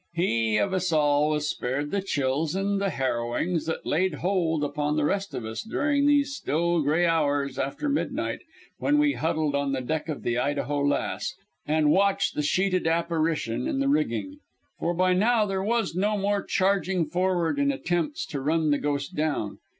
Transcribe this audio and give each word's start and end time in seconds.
He 0.15 0.57
of 0.57 0.73
us 0.73 0.91
all 0.91 1.29
was 1.29 1.47
spared 1.47 1.91
the 1.91 2.01
chills 2.01 2.55
and 2.55 2.81
the 2.81 2.89
harrowings 2.89 3.67
that 3.67 3.85
laid 3.85 4.15
hold 4.15 4.63
upon 4.63 4.95
the 4.97 5.05
rest 5.05 5.35
of 5.35 5.45
us 5.45 5.61
during 5.61 6.07
these 6.07 6.33
still 6.33 6.81
gray 6.81 7.05
hours 7.05 7.59
after 7.59 7.87
midnight 7.87 8.39
when 8.79 8.97
we 8.97 9.13
huddled 9.13 9.53
on 9.53 9.73
the 9.73 9.79
deck 9.81 10.09
of 10.09 10.23
the 10.23 10.39
Idaho 10.39 10.79
Lass 10.83 11.35
and 11.67 11.91
watched 11.91 12.33
the 12.33 12.41
sheeted 12.41 12.87
apparition 12.87 13.67
in 13.67 13.79
the 13.79 13.87
rigging; 13.87 14.39
for 14.79 14.95
by 14.95 15.13
now 15.13 15.45
there 15.45 15.61
was 15.63 15.93
no 15.93 16.17
more 16.17 16.43
charging 16.43 17.05
forward 17.05 17.59
in 17.59 17.71
attempts 17.71 18.25
to 18.25 18.41
run 18.41 18.71
the 18.71 18.79
ghost 18.79 19.13
down. 19.15 19.59